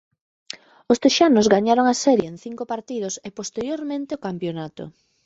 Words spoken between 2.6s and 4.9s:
partidos e posteriormente o campionato.